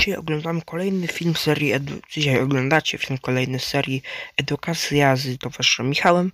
Dzisiaj 0.00 0.16
oglądamy 0.16 0.62
kolejny 0.62 1.06
film 1.06 1.36
serii 1.36 1.72
edu... 1.72 1.92
Dzisiaj 2.10 2.40
oglądacie 2.40 2.98
film 2.98 3.18
kolejny 3.18 3.58
serii 3.58 4.02
Edukacja 4.36 5.16
z 5.16 5.38
towarzyszem 5.38 5.88
Michałem. 5.88 6.32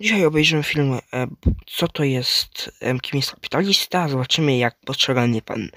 Dzisiaj 0.00 0.24
obejrzymy 0.24 0.62
film 0.62 0.98
e, 1.12 1.26
Co 1.66 1.88
to 1.88 2.04
jest, 2.04 2.72
e, 2.80 2.98
kim 2.98 3.16
jest 3.16 3.30
kapitalista. 3.30 4.08
Zobaczymy 4.08 4.56
jak 4.56 4.76
postrzega 4.84 5.26
mnie 5.26 5.42
pan 5.42 5.68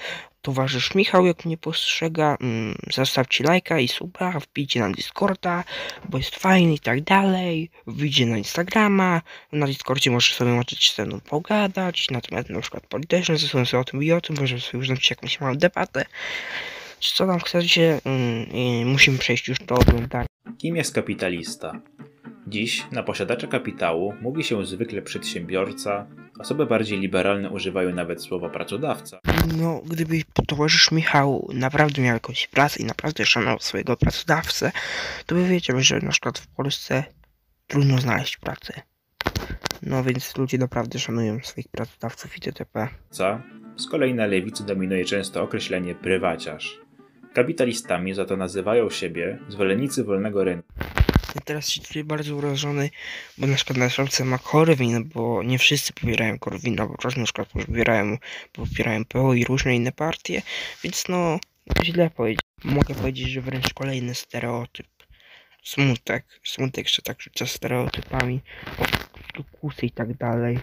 towarzysz 0.41 0.95
Michał, 0.95 1.25
jak 1.25 1.45
mnie 1.45 1.57
postrzega. 1.57 2.37
Mm, 2.41 2.75
zostawcie 2.93 3.43
lajka 3.43 3.79
i 3.79 3.87
suba, 3.87 4.31
wbijcie 4.31 4.79
na 4.79 4.89
Discorda, 4.89 5.63
bo 6.09 6.17
jest 6.17 6.35
fajny 6.35 6.73
i 6.73 6.79
tak 6.79 7.01
dalej. 7.01 7.69
Wbijcie 7.87 8.25
na 8.25 8.37
Instagrama. 8.37 9.21
Na 9.51 9.67
Discordzie 9.67 10.11
możesz 10.11 10.35
sobie 10.35 10.51
możecie 10.51 10.93
ze 10.95 11.05
mną 11.05 11.19
pogadać. 11.19 12.07
Natomiast 12.11 12.49
na 12.49 12.61
przykład 12.61 12.87
polityczne, 12.87 13.37
ze 13.37 13.47
sobą 13.47 13.65
sobie 13.65 13.81
o 13.81 13.83
tym 13.83 14.03
i 14.03 14.11
o 14.11 14.21
tym, 14.21 14.35
możemy 14.39 14.61
sobie 14.61 14.85
zrobić 14.85 15.09
jakąś 15.09 15.39
małą 15.39 15.55
debatę 15.55 16.05
co 17.09 17.27
tam 17.27 17.39
chcecie, 17.39 18.01
yy, 18.53 18.85
musimy 18.85 19.17
przejść 19.17 19.47
już 19.47 19.59
do 19.59 19.75
oglądania. 19.75 20.25
Kim 20.57 20.75
jest 20.75 20.95
kapitalista? 20.95 21.81
Dziś 22.47 22.85
na 22.91 23.03
posiadacza 23.03 23.47
kapitału 23.47 24.13
mówi 24.21 24.43
się 24.43 24.65
zwykle 24.65 25.01
przedsiębiorca, 25.01 26.07
osoby 26.39 26.65
bardziej 26.65 26.99
liberalne 26.99 27.49
używają 27.49 27.95
nawet 27.95 28.23
słowa 28.23 28.49
pracodawca. 28.49 29.19
No, 29.57 29.81
gdyby 29.85 30.21
towarzysz 30.47 30.91
Michał 30.91 31.49
naprawdę 31.53 32.01
miał 32.01 32.13
jakąś 32.13 32.47
pracę 32.47 32.83
i 32.83 32.85
naprawdę 32.85 33.25
szanował 33.25 33.59
swojego 33.59 33.97
pracodawcę, 33.97 34.71
to 35.25 35.35
by 35.35 35.47
wiedział, 35.47 35.81
że 35.81 35.99
na 35.99 36.11
przykład 36.11 36.39
w 36.39 36.47
Polsce 36.47 37.03
trudno 37.67 37.97
znaleźć 37.97 38.37
pracę. 38.37 38.81
No 39.81 40.03
więc 40.03 40.37
ludzie 40.37 40.57
naprawdę 40.57 40.99
szanują 40.99 41.39
swoich 41.43 41.67
pracodawców 41.67 42.37
i 42.37 42.41
TTP. 42.41 42.87
Z 43.77 43.87
kolei 43.89 44.13
na 44.13 44.25
lewicy 44.25 44.65
dominuje 44.65 45.05
często 45.05 45.43
określenie 45.43 45.95
prywaciarz. 45.95 46.79
Kapitalistami 47.33 48.13
za 48.13 48.25
to 48.25 48.37
nazywają 48.37 48.89
siebie 48.89 49.39
zwolennicy 49.49 50.03
wolnego 50.03 50.43
rynku. 50.43 50.73
Ja 51.35 51.41
teraz 51.45 51.69
się 51.69 51.81
czuję 51.81 52.03
bardzo 52.03 52.35
urażony, 52.35 52.89
bo 53.37 53.47
na 53.47 53.55
przykład 53.55 53.77
na 53.77 53.89
szalce 53.89 54.25
ma 54.25 54.37
Korwin, 54.37 55.09
bo 55.13 55.43
nie 55.43 55.59
wszyscy 55.59 55.93
popierają 55.93 56.39
Korwina, 56.39 56.87
bo 56.87 56.97
czasem 56.97 57.19
na 57.19 57.25
przykład 57.25 57.47
popierają, 57.47 58.17
popierają 58.51 59.05
PO 59.05 59.33
i 59.33 59.45
różne 59.45 59.75
inne 59.75 59.91
partie, 59.91 60.41
więc 60.83 61.07
no, 61.09 61.39
źle 61.83 62.09
powiedzieć. 62.09 62.41
Mogę 62.63 62.95
powiedzieć, 62.95 63.29
że 63.29 63.41
wręcz 63.41 63.73
kolejny 63.73 64.15
stereotyp. 64.15 64.87
Smutek, 65.63 66.25
smutek 66.43 66.85
jeszcze 66.85 67.01
tak 67.01 67.21
rzuca 67.21 67.45
stereotypami, 67.45 68.41
kusy 69.51 69.85
i 69.85 69.91
tak 69.91 70.17
dalej. 70.17 70.59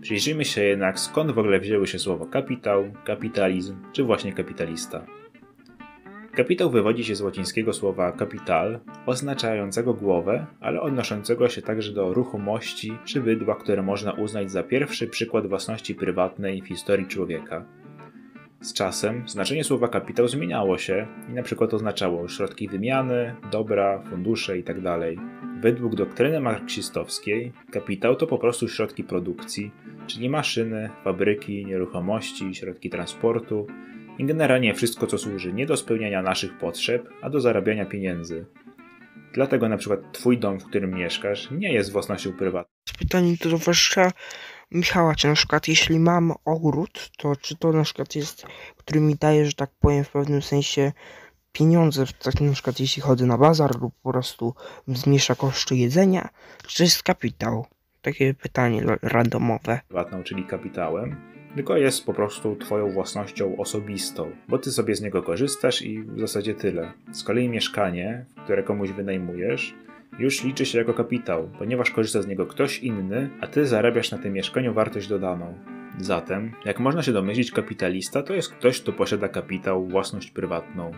Przyjrzyjmy 0.00 0.44
się 0.44 0.62
jednak 0.64 1.00
skąd 1.00 1.30
w 1.30 1.38
ogóle 1.38 1.60
wzięły 1.60 1.86
się 1.86 1.98
słowo 1.98 2.26
kapitał, 2.26 2.84
kapitalizm 3.04 3.76
czy 3.92 4.04
właśnie 4.04 4.32
kapitalista. 4.32 5.06
Kapitał 6.34 6.70
wywodzi 6.70 7.04
się 7.04 7.14
z 7.14 7.20
łacińskiego 7.20 7.72
słowa 7.72 8.12
capital, 8.12 8.80
oznaczającego 9.06 9.94
głowę, 9.94 10.46
ale 10.60 10.80
odnoszącego 10.80 11.48
się 11.48 11.62
także 11.62 11.92
do 11.92 12.14
ruchomości 12.14 12.98
czy 13.04 13.20
bydła, 13.20 13.54
które 13.54 13.82
można 13.82 14.12
uznać 14.12 14.50
za 14.50 14.62
pierwszy 14.62 15.06
przykład 15.06 15.46
własności 15.46 15.94
prywatnej 15.94 16.62
w 16.62 16.66
historii 16.66 17.06
człowieka. 17.06 17.64
Z 18.60 18.72
czasem 18.72 19.28
znaczenie 19.28 19.64
słowa 19.64 19.88
kapitał 19.88 20.28
zmieniało 20.28 20.78
się 20.78 21.06
i 21.28 21.32
na 21.32 21.42
przykład 21.42 21.74
oznaczało 21.74 22.28
środki 22.28 22.68
wymiany, 22.68 23.34
dobra, 23.50 24.02
fundusze 24.10 24.56
itd. 24.56 24.82
Tak 24.82 25.24
Według 25.60 25.94
doktryny 25.94 26.40
marksistowskiej 26.40 27.52
kapitał 27.70 28.16
to 28.16 28.26
po 28.26 28.38
prostu 28.38 28.68
środki 28.68 29.04
produkcji, 29.04 29.70
czyli 30.12 30.28
maszyny, 30.28 30.90
fabryki, 31.04 31.66
nieruchomości, 31.66 32.54
środki 32.54 32.90
transportu 32.90 33.66
i 34.18 34.24
generalnie 34.24 34.74
wszystko, 34.74 35.06
co 35.06 35.18
służy 35.18 35.52
nie 35.52 35.66
do 35.66 35.76
spełniania 35.76 36.22
naszych 36.22 36.58
potrzeb, 36.58 37.08
a 37.22 37.30
do 37.30 37.40
zarabiania 37.40 37.86
pieniędzy. 37.86 38.46
Dlatego 39.34 39.68
na 39.68 39.76
przykład 39.76 40.00
twój 40.12 40.38
dom, 40.38 40.60
w 40.60 40.64
którym 40.64 40.94
mieszkasz, 40.94 41.50
nie 41.50 41.72
jest 41.72 41.92
własnością 41.92 42.32
prywatną. 42.32 42.72
Pytanie 42.98 43.36
to 43.38 43.56
zwłaszcza 43.56 44.12
Michała, 44.70 45.14
czy 45.14 45.28
na 45.28 45.34
przykład 45.34 45.68
jeśli 45.68 45.98
mam 45.98 46.32
ogród, 46.44 47.10
to 47.18 47.36
czy 47.36 47.56
to 47.56 47.72
na 47.72 47.82
przykład 47.82 48.16
jest, 48.16 48.46
który 48.76 49.00
mi 49.00 49.16
daje, 49.16 49.46
że 49.46 49.52
tak 49.52 49.70
powiem, 49.80 50.04
w 50.04 50.10
pewnym 50.10 50.42
sensie 50.42 50.92
pieniądze, 51.52 52.04
tak 52.22 52.40
na 52.40 52.52
przykład 52.52 52.80
jeśli 52.80 53.02
chodzę 53.02 53.26
na 53.26 53.38
bazar 53.38 53.80
lub 53.80 53.94
po 54.02 54.10
prostu 54.10 54.54
zmniejsza 54.88 55.34
koszty 55.34 55.76
jedzenia, 55.76 56.28
czy 56.66 56.82
jest 56.82 57.02
kapitał? 57.02 57.66
Takie 58.02 58.34
pytanie 58.34 58.82
randomowe. 59.02 59.80
Prywatną, 59.88 60.22
czyli 60.22 60.44
kapitałem, 60.44 61.16
tylko 61.54 61.76
jest 61.76 62.06
po 62.06 62.14
prostu 62.14 62.56
twoją 62.56 62.90
własnością 62.90 63.56
osobistą, 63.56 64.30
bo 64.48 64.58
ty 64.58 64.72
sobie 64.72 64.94
z 64.94 65.00
niego 65.00 65.22
korzystasz 65.22 65.82
i 65.82 66.02
w 66.02 66.20
zasadzie 66.20 66.54
tyle. 66.54 66.92
Z 67.12 67.22
kolei 67.22 67.48
mieszkanie, 67.48 68.24
które 68.44 68.62
komuś 68.62 68.90
wynajmujesz, 68.90 69.74
już 70.18 70.44
liczy 70.44 70.66
się 70.66 70.78
jako 70.78 70.94
kapitał, 70.94 71.50
ponieważ 71.58 71.90
korzysta 71.90 72.22
z 72.22 72.26
niego 72.26 72.46
ktoś 72.46 72.78
inny, 72.78 73.30
a 73.40 73.46
ty 73.46 73.66
zarabiasz 73.66 74.10
na 74.10 74.18
tym 74.18 74.32
mieszkaniu 74.32 74.74
wartość 74.74 75.08
dodaną. 75.08 75.54
Zatem, 75.98 76.52
jak 76.64 76.80
można 76.80 77.02
się 77.02 77.12
domyślić, 77.12 77.52
kapitalista 77.52 78.22
to 78.22 78.34
jest 78.34 78.52
ktoś, 78.52 78.80
kto 78.80 78.92
posiada 78.92 79.28
kapitał, 79.28 79.86
własność 79.86 80.30
prywatną. 80.30 80.92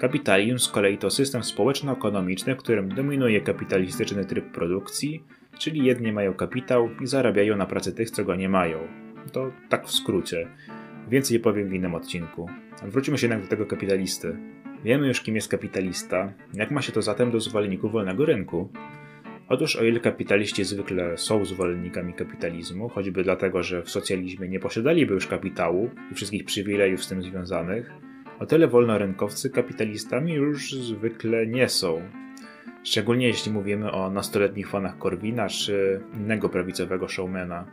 Kapitalizm 0.00 0.58
z 0.58 0.68
kolei 0.68 0.98
to 0.98 1.10
system 1.10 1.44
społeczno-ekonomiczny, 1.44 2.54
w 2.54 2.58
którym 2.58 2.88
dominuje 2.88 3.40
kapitalistyczny 3.40 4.24
tryb 4.24 4.52
produkcji, 4.52 5.24
czyli 5.58 5.84
jedni 5.84 6.12
mają 6.12 6.34
kapitał 6.34 6.90
i 7.00 7.06
zarabiają 7.06 7.56
na 7.56 7.66
pracy 7.66 7.92
tych, 7.92 8.10
co 8.10 8.24
go 8.24 8.34
nie 8.34 8.48
mają. 8.48 8.78
To 9.32 9.52
tak 9.68 9.86
w 9.86 9.90
skrócie. 9.90 10.48
Więcej 11.08 11.40
powiem 11.40 11.68
w 11.68 11.72
innym 11.72 11.94
odcinku. 11.94 12.48
Wrócimy 12.82 13.18
się 13.18 13.26
jednak 13.26 13.42
do 13.42 13.48
tego 13.48 13.66
kapitalisty. 13.66 14.36
Wiemy 14.84 15.08
już, 15.08 15.20
kim 15.20 15.34
jest 15.34 15.48
kapitalista. 15.48 16.32
Jak 16.54 16.70
ma 16.70 16.82
się 16.82 16.92
to 16.92 17.02
zatem 17.02 17.30
do 17.30 17.40
zwolenników 17.40 17.92
wolnego 17.92 18.24
rynku? 18.24 18.68
Otóż, 19.48 19.76
o 19.76 19.84
ile 19.84 20.00
kapitaliści 20.00 20.64
zwykle 20.64 21.18
są 21.18 21.44
zwolennikami 21.44 22.14
kapitalizmu, 22.14 22.88
choćby 22.88 23.24
dlatego, 23.24 23.62
że 23.62 23.82
w 23.82 23.90
socjalizmie 23.90 24.48
nie 24.48 24.60
posiadaliby 24.60 25.14
już 25.14 25.26
kapitału 25.26 25.90
i 26.12 26.14
wszystkich 26.14 26.44
przywilejów 26.44 27.04
z 27.04 27.08
tym 27.08 27.22
związanych, 27.22 27.90
o 28.38 28.46
tyle 28.46 28.68
wolnorynkowcy 28.68 29.50
kapitalistami 29.50 30.32
już 30.32 30.72
zwykle 30.72 31.46
nie 31.46 31.68
są. 31.68 32.02
Szczególnie 32.84 33.26
jeśli 33.26 33.52
mówimy 33.52 33.92
o 33.92 34.10
nastoletnich 34.10 34.68
fanach 34.68 34.98
Korwina 34.98 35.48
czy 35.48 36.00
innego 36.14 36.48
prawicowego 36.48 37.08
showmana. 37.08 37.66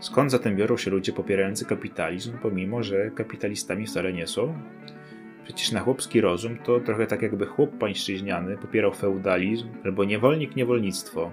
Skąd 0.00 0.30
zatem 0.30 0.56
biorą 0.56 0.76
się 0.76 0.90
ludzie 0.90 1.12
popierający 1.12 1.64
kapitalizm, 1.64 2.38
pomimo 2.42 2.82
że 2.82 3.10
kapitalistami 3.10 3.86
wcale 3.86 4.12
nie 4.12 4.26
są? 4.26 4.54
Przecież 5.44 5.72
na 5.72 5.80
chłopski 5.80 6.20
rozum 6.20 6.58
to 6.58 6.80
trochę 6.80 7.06
tak 7.06 7.22
jakby 7.22 7.46
chłop 7.46 7.78
pańszczyźniany 7.78 8.56
popierał 8.58 8.92
feudalizm 8.92 9.68
albo 9.84 10.04
niewolnik 10.04 10.56
niewolnictwo. 10.56 11.30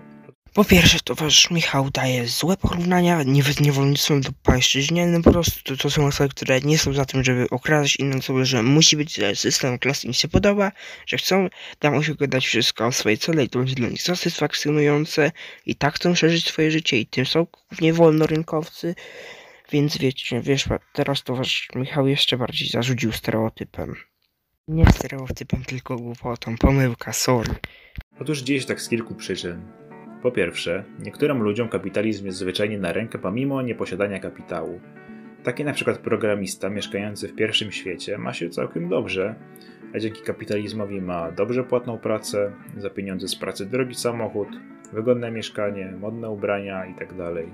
Po 0.57 0.65
pierwsze, 0.65 0.99
towarzysz 0.99 1.51
Michał 1.51 1.89
daje 1.89 2.27
złe 2.27 2.57
porównania 2.57 3.23
z 3.23 3.59
niewolnictwem 3.59 4.21
do 4.21 4.29
pańszczyźnie, 4.43 5.07
no 5.07 5.21
po 5.21 5.31
prostu 5.31 5.77
to 5.77 5.89
są 5.89 6.05
osoby, 6.05 6.29
które 6.29 6.61
nie 6.61 6.77
są 6.77 6.93
za 6.93 7.05
tym, 7.05 7.23
żeby 7.23 7.49
okradać 7.49 7.95
inne 7.95 8.17
osoby, 8.17 8.45
że 8.45 8.63
musi 8.63 8.97
być 8.97 9.19
system 9.33 9.79
klas 9.79 10.05
im 10.05 10.13
się 10.13 10.27
podoba, 10.27 10.71
że 11.05 11.17
chcą 11.17 11.49
tam 11.79 11.95
osiągać 11.95 12.47
wszystko 12.47 12.85
o 12.85 12.91
swoje 12.91 13.17
cele 13.17 13.43
i 13.43 13.49
to 13.49 13.59
będzie 13.59 13.75
dla 13.75 13.89
nich 13.89 14.01
satysfakcjonujące 14.01 15.31
i 15.65 15.75
tak 15.75 15.95
chcą 15.95 16.13
przeżyć 16.13 16.47
swoje 16.47 16.71
życie 16.71 16.97
i 16.97 17.05
tym 17.05 17.25
są 17.25 17.45
głównie 17.45 17.93
wolnorynkowcy, 17.93 18.95
więc 19.71 19.97
wiecie, 19.97 20.41
wiesz, 20.41 20.65
teraz 20.93 21.23
towarzysz 21.23 21.67
Michał 21.75 22.07
jeszcze 22.07 22.37
bardziej 22.37 22.69
zarzucił 22.69 23.11
stereotypem. 23.11 23.95
Nie 24.67 24.85
stereotypem, 24.85 25.65
tylko 25.65 25.95
głupotą, 25.95 26.57
pomyłka, 26.57 27.13
sorry. 27.13 27.55
Otóż 28.19 28.41
dzieje 28.41 28.61
się 28.61 28.67
tak 28.67 28.81
z 28.81 28.89
kilku 28.89 29.15
przyczyn. 29.15 29.86
Po 30.27 30.31
pierwsze, 30.31 30.83
niektórym 30.99 31.41
ludziom 31.43 31.69
kapitalizm 31.69 32.25
jest 32.25 32.37
zwyczajnie 32.37 32.79
na 32.79 32.93
rękę 32.93 33.17
pomimo 33.17 33.61
nieposiadania 33.61 34.19
kapitału. 34.19 34.79
Taki 35.43 35.65
na 35.65 35.73
przykład 35.73 35.97
programista 35.97 36.69
mieszkający 36.69 37.27
w 37.27 37.35
pierwszym 37.35 37.71
świecie 37.71 38.17
ma 38.17 38.33
się 38.33 38.49
całkiem 38.49 38.89
dobrze, 38.89 39.35
a 39.95 39.99
dzięki 39.99 40.21
kapitalizmowi 40.21 41.01
ma 41.01 41.31
dobrze 41.31 41.63
płatną 41.63 41.97
pracę, 41.97 42.51
za 42.77 42.89
pieniądze 42.89 43.27
z 43.27 43.35
pracy 43.35 43.65
drogi 43.65 43.95
samochód, 43.95 44.47
wygodne 44.93 45.31
mieszkanie, 45.31 45.93
modne 45.99 46.29
ubrania 46.29 46.85
itd. 46.85 47.33
Tak 47.35 47.45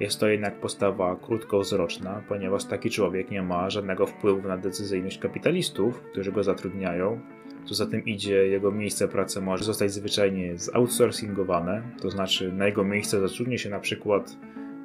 jest 0.00 0.20
to 0.20 0.28
jednak 0.28 0.60
postawa 0.60 1.16
krótkowzroczna, 1.16 2.22
ponieważ 2.28 2.64
taki 2.64 2.90
człowiek 2.90 3.30
nie 3.30 3.42
ma 3.42 3.70
żadnego 3.70 4.06
wpływu 4.06 4.48
na 4.48 4.58
decyzyjność 4.58 5.18
kapitalistów, 5.18 6.00
którzy 6.00 6.32
go 6.32 6.42
zatrudniają. 6.42 7.20
Co 7.66 7.74
za 7.74 7.86
tym 7.86 8.04
idzie, 8.04 8.46
jego 8.46 8.72
miejsce 8.72 9.08
pracy 9.08 9.40
może 9.40 9.64
zostać 9.64 9.92
zwyczajnie 9.92 10.58
zoutsourcingowane, 10.58 11.82
to 12.00 12.10
znaczy 12.10 12.52
na 12.52 12.66
jego 12.66 12.84
miejsce 12.84 13.28
zatrudni 13.28 13.58
się 13.58 13.70
na 13.70 13.80
przykład 13.80 14.36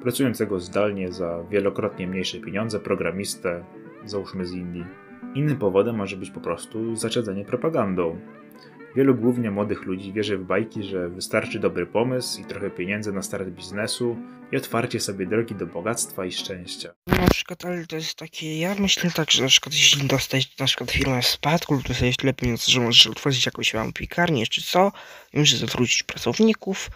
pracującego 0.02 0.60
zdalnie 0.60 1.12
za 1.12 1.44
wielokrotnie 1.50 2.06
mniejsze 2.06 2.38
pieniądze 2.38 2.80
programistę, 2.80 3.64
załóżmy 4.04 4.46
z 4.46 4.52
Indii. 4.52 4.84
Innym 5.34 5.56
powodem 5.56 5.96
może 5.96 6.16
być 6.16 6.30
po 6.30 6.40
prostu 6.40 6.96
zaczedzenie 6.96 7.44
propagandą. 7.44 8.16
Wielu 8.96 9.14
głównie 9.14 9.50
młodych 9.50 9.82
ludzi 9.82 10.12
wierzy 10.12 10.38
w 10.38 10.44
bajki, 10.44 10.82
że 10.82 11.08
wystarczy 11.08 11.58
dobry 11.58 11.86
pomysł 11.86 12.40
i 12.40 12.44
trochę 12.44 12.70
pieniędzy 12.70 13.12
na 13.12 13.22
start 13.22 13.48
biznesu 13.48 14.16
i 14.52 14.56
otwarcie 14.56 15.00
sobie 15.00 15.26
drogi 15.26 15.54
do 15.54 15.66
bogactwa 15.66 16.24
i 16.24 16.32
szczęścia. 16.32 16.94
Na 17.06 17.28
przykład, 17.28 17.64
ale 17.64 17.86
to 17.86 17.96
jest 17.96 18.14
takie, 18.14 18.58
ja 18.58 18.74
myślę 18.78 19.10
tak, 19.10 19.30
że 19.30 19.42
na 19.42 19.48
przykład 19.48 19.74
jeśli 19.74 20.08
dostać 20.08 20.58
na 20.58 20.66
przykład 20.66 20.90
firmę 20.90 21.22
w 21.22 21.26
spadku 21.26 21.74
lub 21.74 21.88
dostać 21.88 22.16
tyle 22.16 22.32
pieniędzy, 22.32 22.70
że 22.70 22.80
możesz 22.80 23.06
otworzyć 23.06 23.46
jakąś 23.46 23.74
małą 23.74 23.92
piekarnię 23.92 24.46
czy 24.46 24.62
co, 24.62 24.92
i 25.32 25.38
musisz 25.38 25.58
zatrudnić 25.58 26.02
pracowników, 26.02 26.90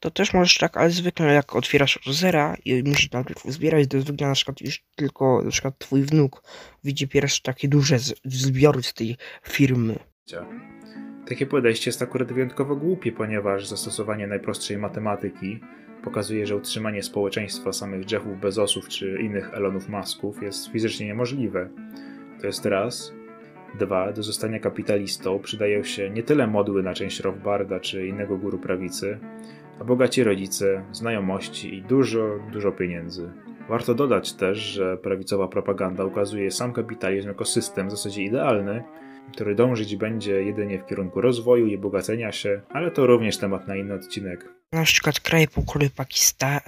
to 0.00 0.10
też 0.10 0.32
możesz 0.32 0.58
tak, 0.58 0.76
ale 0.76 0.90
zwykle 0.90 1.34
jak 1.34 1.56
otwierasz 1.56 1.96
od 1.96 2.14
zera 2.14 2.56
i 2.64 2.82
musisz 2.82 3.10
najpierw 3.10 3.46
uzbierać, 3.46 3.88
to 3.88 4.00
zwykle 4.00 4.26
na 4.26 4.34
przykład 4.34 4.60
już 4.60 4.82
tylko 4.96 5.42
na 5.44 5.50
przykład 5.50 5.78
twój 5.78 6.02
wnuk 6.02 6.42
widzi 6.84 7.08
pierwsze 7.08 7.42
takie 7.42 7.68
duże 7.68 7.98
zbiory 8.24 8.82
z 8.82 8.94
tej 8.94 9.16
firmy. 9.48 9.98
Takie 11.28 11.46
podejście 11.46 11.88
jest 11.88 12.02
akurat 12.02 12.32
wyjątkowo 12.32 12.76
głupie, 12.76 13.12
ponieważ 13.12 13.66
zastosowanie 13.66 14.26
najprostszej 14.26 14.78
matematyki 14.78 15.60
pokazuje, 16.02 16.46
że 16.46 16.56
utrzymanie 16.56 17.02
społeczeństwa 17.02 17.72
samych 17.72 18.12
Jeffów 18.12 18.40
Bezosów 18.40 18.88
czy 18.88 19.18
innych 19.20 19.54
Elonów 19.54 19.88
Musków 19.88 20.42
jest 20.42 20.72
fizycznie 20.72 21.06
niemożliwe. 21.06 21.68
To 22.40 22.46
jest 22.46 22.66
raz. 22.66 23.14
Dwa, 23.78 24.12
do 24.12 24.22
zostania 24.22 24.58
kapitalistą 24.58 25.38
przydają 25.38 25.82
się 25.82 26.10
nie 26.10 26.22
tyle 26.22 26.46
modły 26.46 26.82
na 26.82 26.94
część 26.94 27.20
Rothbarda 27.20 27.80
czy 27.80 28.06
innego 28.06 28.38
guru 28.38 28.58
prawicy, 28.58 29.18
a 29.80 29.84
bogaci 29.84 30.24
rodzice, 30.24 30.84
znajomości 30.92 31.74
i 31.74 31.82
dużo, 31.82 32.38
dużo 32.52 32.72
pieniędzy. 32.72 33.30
Warto 33.68 33.94
dodać 33.94 34.32
też, 34.32 34.58
że 34.58 34.96
prawicowa 34.96 35.48
propaganda 35.48 36.04
ukazuje 36.04 36.50
sam 36.50 36.72
kapitalizm 36.72 37.28
jako 37.28 37.44
system 37.44 37.88
w 37.88 37.90
zasadzie 37.90 38.22
idealny, 38.22 38.84
który 39.32 39.54
dążyć 39.54 39.96
będzie 39.96 40.42
jedynie 40.42 40.78
w 40.78 40.86
kierunku 40.86 41.20
rozwoju 41.20 41.66
i 41.66 41.78
bogacenia 41.78 42.32
się, 42.32 42.60
ale 42.70 42.90
to 42.90 43.06
również 43.06 43.38
temat 43.38 43.68
na 43.68 43.76
inny 43.76 43.94
odcinek. 43.94 44.58
Na 44.72 44.84
przykład 44.84 45.20
kraje 45.20 45.48
pokroju 45.48 45.90
Pakistanu, 45.90 46.60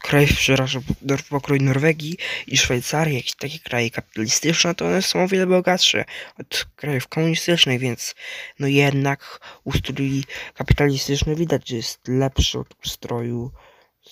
kraje, 0.00 0.26
przepraszam, 0.26 0.82
pokroju 1.30 1.62
Norwegii 1.62 2.16
i 2.46 2.56
Szwajcarii, 2.56 3.16
jakieś 3.16 3.34
takie 3.34 3.58
kraje 3.58 3.90
kapitalistyczne, 3.90 4.74
to 4.74 4.86
one 4.86 5.02
są 5.02 5.22
o 5.22 5.28
wiele 5.28 5.46
bogatsze 5.46 6.04
od 6.38 6.66
krajów 6.76 7.08
komunistycznych, 7.08 7.80
więc 7.80 8.14
no 8.58 8.66
jednak 8.66 9.40
ustrój 9.64 10.24
kapitalistyczny 10.54 11.36
widać, 11.36 11.68
że 11.68 11.76
jest 11.76 12.08
lepszy 12.08 12.58
od 12.58 12.68
ustroju 12.86 13.50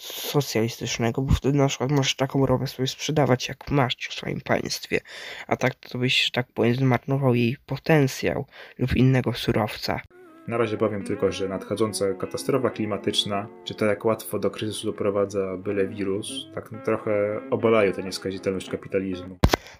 socjalistycznego, 0.00 1.22
bo 1.22 1.34
wtedy 1.34 1.58
na 1.58 1.68
przykład 1.68 1.90
możesz 1.90 2.16
taką 2.16 2.46
ropę 2.46 2.66
sobie 2.66 2.86
sprzedawać, 2.86 3.48
jak 3.48 3.70
masz 3.70 3.96
w 3.96 4.14
swoim 4.14 4.40
państwie, 4.40 5.00
a 5.46 5.56
tak 5.56 5.74
to 5.74 5.98
byś, 5.98 6.24
że 6.24 6.30
tak 6.30 6.46
powiem, 6.52 6.74
zmarnował 6.74 7.34
jej 7.34 7.56
potencjał 7.66 8.46
lub 8.78 8.96
innego 8.96 9.32
surowca. 9.32 10.00
Na 10.48 10.56
razie 10.56 10.76
powiem 10.76 11.04
tylko, 11.04 11.32
że 11.32 11.48
nadchodząca 11.48 12.14
katastrofa 12.14 12.70
klimatyczna, 12.70 13.46
czy 13.64 13.74
to 13.74 13.84
jak 13.84 14.04
łatwo 14.04 14.38
do 14.38 14.50
kryzysu 14.50 14.86
doprowadza 14.86 15.56
byle 15.56 15.88
wirus, 15.88 16.30
tak 16.54 16.70
trochę 16.84 17.40
obalają 17.50 17.92
tę 17.92 18.02
nieskazitelność 18.02 18.70
kapitalizmu. 18.70 19.38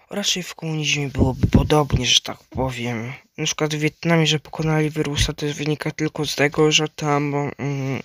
Raczej 0.09 0.43
w 0.43 0.55
komunizmie 0.55 1.07
byłoby 1.07 1.47
podobnie, 1.51 2.05
że 2.05 2.21
tak 2.21 2.37
powiem. 2.49 3.13
Na 3.37 3.45
przykład 3.45 3.75
w 3.75 3.79
Wietnamie, 3.79 4.27
że 4.27 4.39
pokonali 4.39 4.89
wirusa, 4.89 5.33
to 5.33 5.45
wynika 5.45 5.91
tylko 5.91 6.25
z 6.25 6.35
tego, 6.35 6.71
że 6.71 6.87
tam, 6.87 7.35
mm, 7.35 8.01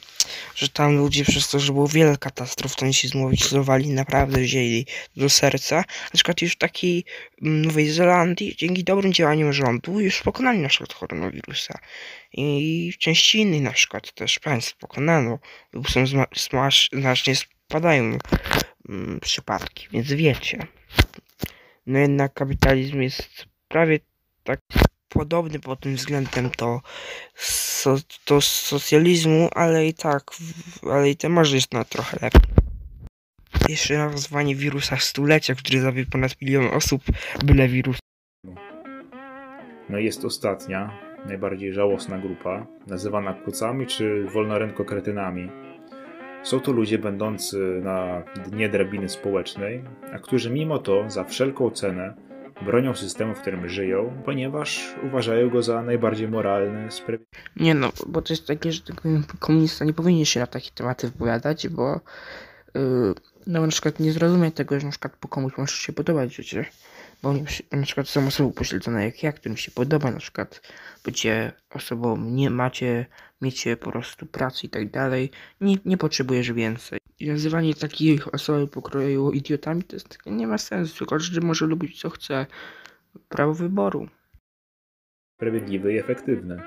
że 0.54 0.68
tam 0.68 0.96
ludzie 0.96 1.24
przez 1.24 1.48
to, 1.48 1.58
że 1.58 1.72
było 1.72 1.88
wiele 1.88 2.16
katastrof, 2.16 2.76
to 2.76 2.84
oni 2.84 2.94
się 2.94 3.08
zmobilizowali, 3.08 3.90
naprawdę 3.90 4.40
wzięli 4.40 4.86
do 5.16 5.30
serca. 5.30 5.76
Na 5.76 6.14
przykład 6.14 6.42
już 6.42 6.52
w 6.52 6.58
takiej 6.58 7.04
mm, 7.42 7.64
Nowej 7.64 7.90
Zelandii, 7.90 8.56
dzięki 8.56 8.84
dobrym 8.84 9.12
działaniom 9.12 9.52
rządu, 9.52 10.00
już 10.00 10.22
pokonali 10.22 10.58
na 10.58 10.68
przykład 10.68 10.94
koronawirusa. 10.94 11.78
I 12.32 12.92
w 12.94 12.98
części 12.98 13.38
innych 13.38 13.62
na 13.62 13.72
przykład 13.72 14.14
też 14.14 14.38
państw 14.38 14.76
pokonano, 14.76 15.38
lub 15.72 15.90
są 15.90 16.04
znacznie 16.92 17.34
spadają 17.36 18.18
mm, 18.88 19.20
przypadki, 19.20 19.88
więc 19.90 20.12
wiecie. 20.12 20.66
No 21.86 21.98
jednak 21.98 22.34
kapitalizm 22.34 23.00
jest 23.00 23.46
prawie 23.68 23.98
tak 24.44 24.60
podobny 25.14 25.60
pod 25.60 25.80
tym 25.80 25.94
względem 25.94 26.50
do, 26.58 26.80
so, 27.34 27.96
do 28.26 28.40
socjalizmu, 28.40 29.48
ale 29.54 29.86
i 29.86 29.94
tak, 29.94 30.22
ale 30.90 31.10
i 31.10 31.16
ten 31.16 31.32
może 31.32 31.56
jest 31.56 31.72
na 31.72 31.84
trochę 31.84 32.18
lepiej. 32.22 32.40
Jeszcze 33.68 33.98
nazwanie 33.98 34.54
wirusa 34.54 34.96
stulecia, 34.96 35.54
który 35.54 35.80
zabił 35.80 36.06
ponad 36.06 36.42
milion 36.42 36.66
osób, 36.66 37.02
byle 37.44 37.68
wirus. 37.68 37.98
No 39.88 39.98
jest 39.98 40.24
ostatnia, 40.24 40.98
najbardziej 41.26 41.72
żałosna 41.72 42.18
grupa, 42.18 42.66
nazywana 42.86 43.32
kucami 43.32 43.86
czy 43.86 44.24
wolnorękokretynami. 44.24 45.48
Są 46.42 46.60
to 46.60 46.72
ludzie 46.72 46.98
będący 46.98 47.80
na 47.82 48.22
dnie 48.50 48.68
drabiny 48.68 49.08
społecznej, 49.08 49.84
a 50.12 50.18
którzy 50.18 50.50
mimo 50.50 50.78
to 50.78 51.10
za 51.10 51.24
wszelką 51.24 51.70
cenę 51.70 52.14
bronią 52.62 52.94
systemu, 52.94 53.34
w 53.34 53.40
którym 53.40 53.68
żyją, 53.68 54.22
ponieważ 54.24 54.94
uważają 55.02 55.50
go 55.50 55.62
za 55.62 55.82
najbardziej 55.82 56.28
moralny, 56.28 56.90
sprawiedliwy. 56.90 57.32
Nie 57.56 57.74
no, 57.74 57.92
bo 58.06 58.22
to 58.22 58.32
jest 58.32 58.46
takie, 58.46 58.72
że 58.72 58.80
tak 58.80 59.02
komunista 59.38 59.84
nie 59.84 59.92
powinien 59.92 60.24
się 60.24 60.40
na 60.40 60.46
takie 60.46 60.70
tematy 60.74 61.06
wypowiadać, 61.06 61.68
bo 61.68 62.00
yy, 62.74 63.14
no 63.46 63.60
na 63.60 63.68
przykład 63.68 64.00
nie 64.00 64.12
zrozumie 64.12 64.50
tego, 64.50 64.80
że 64.80 64.86
na 64.86 64.90
przykład 64.90 65.16
po 65.16 65.28
komuś 65.28 65.52
może 65.56 65.76
się 65.76 65.92
podobać 65.92 66.34
życie. 66.34 66.64
Bo 67.22 67.34
na 67.72 67.82
przykład 67.82 68.08
są 68.08 68.26
osoby 68.26 68.48
upośledzone 68.48 69.04
jak 69.04 69.22
ja, 69.22 69.32
którym 69.32 69.56
się 69.56 69.70
podoba 69.70 70.10
na 70.10 70.18
przykład 70.18 70.60
bycie 71.04 71.52
osobą, 71.70 72.16
nie 72.16 72.50
macie, 72.50 73.06
miecie 73.42 73.76
po 73.76 73.90
prostu 73.90 74.26
pracy 74.26 74.66
i 74.66 74.70
tak 74.70 74.90
dalej, 74.90 75.30
nie, 75.60 75.76
nie 75.84 75.96
potrzebujesz 75.96 76.52
więcej. 76.52 77.01
I 77.22 77.28
nazywanie 77.28 77.74
takich 77.74 78.34
osób 78.34 78.70
pokroju 78.70 79.32
idiotami 79.32 79.82
to 79.82 79.96
jest 79.96 80.08
takie, 80.08 80.30
nie 80.30 80.46
ma 80.46 80.58
sensu, 80.58 81.06
każdy 81.06 81.40
może 81.40 81.66
lubić 81.66 82.00
co 82.00 82.10
chce. 82.10 82.46
Prawo 83.28 83.54
wyboru. 83.54 84.08
sprawiedliwy 85.36 85.92
i 85.92 85.98
efektywny. 85.98 86.62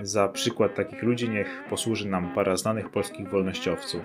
Za 0.00 0.28
przykład 0.28 0.74
takich 0.74 1.02
ludzi 1.02 1.28
niech 1.28 1.64
posłuży 1.70 2.08
nam 2.08 2.34
para 2.34 2.56
znanych 2.56 2.90
polskich 2.90 3.28
wolnościowców. 3.28 4.02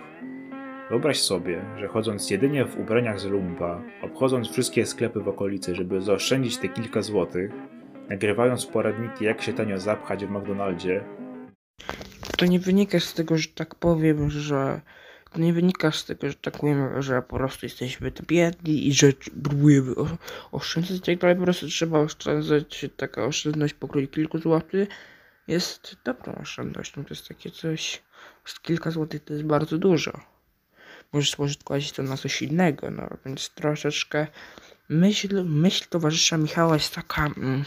Wyobraź 0.89 1.19
sobie, 1.19 1.65
że 1.79 1.87
chodząc 1.87 2.29
jedynie 2.29 2.65
w 2.65 2.79
ubraniach 2.79 3.19
z 3.19 3.25
lumpa, 3.25 3.81
obchodząc 4.01 4.49
wszystkie 4.49 4.85
sklepy 4.85 5.19
w 5.19 5.27
okolicy, 5.27 5.75
żeby 5.75 6.01
zaoszczędzić 6.01 6.57
te 6.57 6.69
kilka 6.69 7.01
złotych, 7.01 7.51
nagrywając 8.09 8.65
poradniki 8.65 9.25
jak 9.25 9.41
się 9.41 9.53
tanio 9.53 9.77
zapchać 9.77 10.25
w 10.25 10.29
McDonaldzie, 10.29 11.03
to 12.37 12.45
nie 12.45 12.59
wynika 12.59 12.99
z 12.99 13.13
tego, 13.13 13.37
że 13.37 13.47
tak 13.47 13.75
powiem, 13.75 14.29
że 14.29 14.81
to 15.35 15.41
nie 15.41 15.53
wynika 15.53 15.91
z 15.91 16.05
tego, 16.05 16.29
że 16.29 16.35
tak 16.35 16.59
powiem, 16.59 17.01
że 17.01 17.21
po 17.21 17.37
prostu 17.37 17.65
jesteśmy 17.65 18.11
biedni 18.27 18.87
i 18.87 18.93
że 18.93 19.13
próbujemy 19.43 19.95
oszczędzać 20.51 20.97
i 20.97 21.01
tak 21.01 21.19
dalej, 21.19 21.35
po 21.35 21.43
prostu 21.43 21.67
trzeba 21.67 21.99
oszczędzać, 21.99 22.85
taka 22.97 23.25
oszczędność 23.25 23.73
pokroju 23.73 24.07
kilku 24.07 24.39
złotych 24.39 24.89
jest 25.47 25.95
dobrą 26.05 26.35
oszczędnością, 26.35 27.05
to 27.05 27.13
jest 27.13 27.27
takie 27.27 27.51
coś, 27.51 28.03
kilka 28.61 28.91
złotych 28.91 29.23
to 29.23 29.33
jest 29.33 29.45
bardzo 29.45 29.77
dużo. 29.77 30.19
Możesz 31.13 31.31
spożytkować 31.31 31.91
to 31.91 32.03
na 32.03 32.17
coś 32.17 32.41
innego, 32.41 32.91
no 32.91 33.09
więc 33.25 33.49
troszeczkę 33.49 34.27
myśl, 34.89 35.43
myśl 35.45 35.85
towarzysza 35.89 36.37
Michała 36.37 36.73
jest 36.73 36.95
taka 36.95 37.25
mm, 37.25 37.65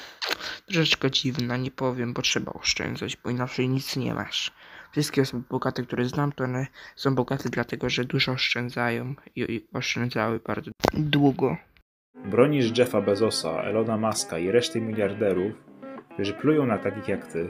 troszeczkę 0.67 1.11
dziwna, 1.11 1.57
nie 1.57 1.71
powiem, 1.71 2.13
bo 2.13 2.23
trzeba 2.23 2.53
oszczędzać, 2.53 3.17
bo 3.17 3.31
inaczej 3.31 3.69
nic 3.69 3.97
nie 3.97 4.15
masz. 4.15 4.53
Wszystkie 4.99 5.23
osoby 5.23 5.43
bogate, 5.51 5.83
które 5.83 6.05
znam, 6.05 6.33
to 6.33 6.45
one 6.45 6.67
są 6.97 7.15
bogate 7.15 7.49
dlatego, 7.49 7.91
że 7.91 8.05
dużo 8.05 8.33
oszczędzają 8.33 9.15
i, 9.37 9.67
oszczędzały 9.73 10.41
bardzo 10.47 10.71
długo. 10.95 11.57
bronisz 12.25 12.79
Jeffa 12.79 13.01
Bezosa, 13.01 13.63
Elona 13.63 13.97
Muska 13.97 14.39
i 14.39 14.51
reszty 14.51 14.81
miliarderów, 14.81 15.53
którzy 16.15 16.33
plują 16.33 16.67
na 16.67 16.79
takich 16.79 17.09
jak 17.09 17.33
ty. 17.33 17.49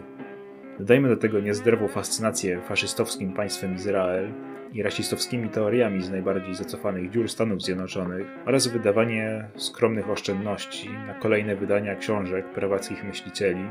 Dodajmy 0.79 1.09
do 1.09 1.17
tego 1.17 1.41
niezdrową 1.41 1.89
fascynację 1.89 2.61
faszystowskim 2.61 3.33
państwem 3.33 3.75
Izrael 3.75 4.33
i 4.73 4.83
rasistowskimi 4.83 5.49
teoriami 5.49 6.03
z 6.03 6.11
najbardziej 6.11 6.55
zacofanych 6.55 7.11
dziur 7.11 7.29
Stanów 7.29 7.63
Zjednoczonych 7.63 8.27
oraz 8.47 8.67
wydawanie 8.67 9.49
skromnych 9.57 10.11
oszczędności 10.11 10.91
na 10.91 11.15
kolejne 11.15 11.57
wydania 11.57 11.97
książek 11.97 12.53
prawackich 12.53 13.05
myślicieli, 13.05 13.65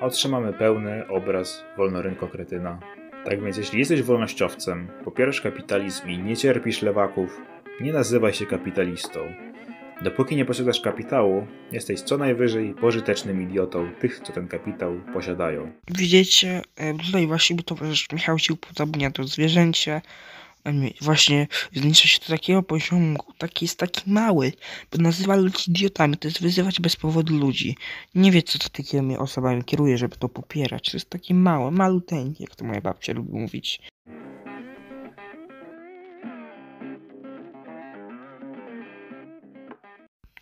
otrzymamy 0.00 0.52
pełny 0.52 1.08
obraz 1.08 1.64
wolnorynkokretyna. 1.76 2.78
Tak 3.24 3.42
więc 3.42 3.56
jeśli 3.56 3.78
jesteś 3.78 4.02
wolnościowcem, 4.02 4.88
popierasz 5.04 5.40
kapitalizm 5.40 6.08
i 6.08 6.18
nie 6.18 6.36
cierpisz 6.36 6.82
lewaków, 6.82 7.40
nie 7.80 7.92
nazywaj 7.92 8.32
się 8.32 8.46
kapitalistą. 8.46 9.20
Dopóki 10.02 10.36
nie 10.36 10.44
posiadasz 10.44 10.80
kapitału, 10.80 11.46
jesteś 11.72 12.00
co 12.00 12.18
najwyżej 12.18 12.74
pożytecznym 12.74 13.42
idiotą 13.42 13.90
tych, 14.00 14.20
co 14.20 14.32
ten 14.32 14.48
kapitał 14.48 15.00
posiadają. 15.12 15.72
Widzicie, 15.90 16.62
e, 16.76 16.94
tutaj 16.94 17.26
właśnie 17.26 17.56
towarzysz 17.56 18.08
Michał 18.12 18.38
się 18.38 18.54
upodobnia 18.54 19.10
do 19.10 19.24
zwierzęcia, 19.24 20.02
Właśnie 21.00 21.46
zmniejsza 21.72 22.08
się 22.08 22.18
do 22.20 22.26
takiego 22.26 22.62
poziomu, 22.62 23.18
taki 23.38 23.64
jest 23.64 23.78
taki 23.78 24.10
mały, 24.10 24.52
bo 24.92 24.98
nazywa 24.98 25.36
ludzi 25.36 25.70
idiotami, 25.70 26.16
to 26.16 26.28
jest 26.28 26.42
wyzywać 26.42 26.80
bez 26.80 26.96
powodu 26.96 27.38
ludzi. 27.38 27.76
Nie 28.14 28.32
wie, 28.32 28.42
co 28.42 28.58
to 28.58 28.68
takimi 28.68 29.16
osobami 29.16 29.64
kieruje, 29.64 29.98
żeby 29.98 30.16
to 30.16 30.28
popierać. 30.28 30.90
To 30.90 30.96
jest 30.96 31.10
takie 31.10 31.34
małe, 31.34 31.70
maluteńkie, 31.70 32.44
jak 32.44 32.56
to 32.56 32.64
moja 32.64 32.80
babcia 32.80 33.12
lubi 33.12 33.32
mówić. 33.32 33.80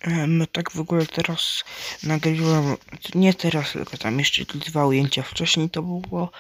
Em, 0.03 0.47
tak 0.53 0.71
w 0.73 0.81
ogóle 0.81 1.07
teraz 1.07 1.65
nagrywam, 2.03 2.77
nie 3.15 3.35
teraz, 3.35 3.73
tylko 3.73 3.97
tam 3.97 4.19
jeszcze 4.19 4.45
dwa 4.45 4.87
ujęcia 4.87 5.23
wcześniej 5.23 5.71
to 5.71 5.83
było, 5.83 6.31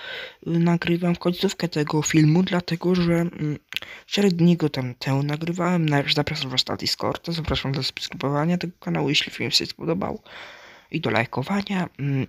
y, 0.46 0.50
nagrywam 0.50 1.16
końcówkę 1.16 1.68
tego 1.68 2.02
filmu, 2.02 2.42
dlatego 2.42 2.94
że 2.94 3.12
mm, 3.12 3.58
cztery 4.06 4.28
dni 4.30 4.56
go 4.56 4.68
tam 4.68 4.94
temu 4.94 5.22
nagrywałem, 5.22 5.88
na, 5.88 6.02
zapraszam 6.14 6.50
was 6.50 6.66
na 6.66 6.76
Discorda, 6.76 7.32
zapraszam 7.32 7.72
do 7.72 7.82
subskrybowania 7.82 8.58
tego 8.58 8.72
kanału, 8.80 9.08
jeśli 9.08 9.32
film 9.32 9.50
się 9.50 9.66
spodobał 9.66 10.22
i 10.90 11.00
do 11.00 11.10
lajkowania. 11.10 11.88
mm. 11.98 12.26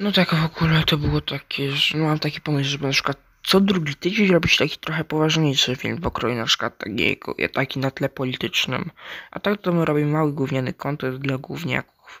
No 0.00 0.12
tak 0.12 0.34
w 0.34 0.44
ogóle 0.44 0.84
to 0.84 0.98
było 0.98 1.20
takie, 1.20 1.72
że 1.72 1.98
mam 1.98 2.18
taki 2.18 2.40
pomysł, 2.40 2.70
żeby 2.70 2.86
na 2.86 2.92
przykład 2.92 3.27
co 3.48 3.60
drugi 3.60 3.94
tydzień 3.94 4.28
robić 4.28 4.56
taki 4.56 4.78
trochę 4.78 5.04
poważniejszy 5.04 5.76
film 5.76 6.00
pokroju 6.00 6.34
na 6.34 6.44
przykład 6.44 6.78
takiego, 6.78 7.34
taki 7.52 7.78
na 7.78 7.90
tle 7.90 8.08
politycznym. 8.08 8.90
A 9.30 9.40
tak 9.40 9.60
to 9.60 9.72
my 9.72 9.84
robimy 9.84 10.12
mały 10.12 10.32
gówniany 10.32 10.72
content 10.72 11.18
dla 11.18 11.38
gówniaków. 11.38 12.20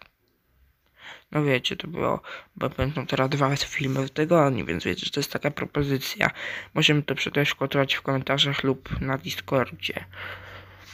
No 1.32 1.44
wiecie, 1.44 1.76
to 1.76 1.88
było, 1.88 2.20
bo 2.56 2.68
będą 2.68 3.06
teraz 3.06 3.30
dwa 3.30 3.56
filmy 3.56 4.06
w 4.06 4.10
tygodniu, 4.10 4.66
więc 4.66 4.84
wiecie, 4.84 5.06
że 5.06 5.12
to 5.12 5.20
jest 5.20 5.32
taka 5.32 5.50
propozycja. 5.50 6.30
Możemy 6.74 7.02
to 7.02 7.14
przedyskutować 7.14 7.94
w 7.94 8.02
komentarzach 8.02 8.64
lub 8.64 9.00
na 9.00 9.18
Discordzie. 9.18 10.04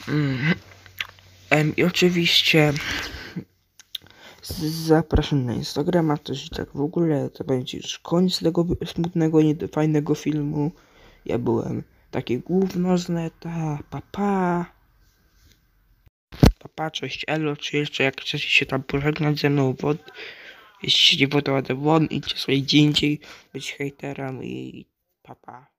Mm. 0.07 0.53
I 1.77 1.83
oczywiście 1.83 2.73
zapraszam 4.87 5.45
na 5.45 5.53
Instagrama 5.53 6.17
też 6.17 6.45
i 6.45 6.49
tak 6.49 6.69
w 6.73 6.81
ogóle 6.81 7.29
to 7.29 7.43
będzie 7.43 7.77
już 7.77 7.99
koniec 7.99 8.39
tego 8.39 8.65
smutnego, 8.85 9.41
niefajnego 9.41 10.15
filmu. 10.15 10.71
Ja 11.25 11.37
byłem 11.37 11.83
takie 12.11 12.39
gówno 12.39 12.97
z 12.97 13.09
neta, 13.09 13.79
papa. 13.89 14.65
Papa, 16.59 16.91
cześć 16.91 17.25
elo, 17.27 17.55
czy 17.55 17.77
jeszcze 17.77 18.03
jak 18.03 18.21
chcecie 18.21 18.39
się 18.49 18.65
tam 18.65 18.83
pożegnać 18.83 19.39
ze 19.39 19.49
mną, 19.49 19.73
wod... 19.73 19.97
jeśli 20.83 21.17
się 21.17 21.25
nie 21.25 21.27
podoba, 21.27 21.61
to 21.61 21.75
won, 21.75 22.05
idźcie 22.05 22.37
sobie 22.37 22.61
gdzie 22.61 22.77
indziej 22.77 23.19
być 23.53 23.73
hejterem 23.73 24.43
i 24.43 24.85
papa. 25.21 25.74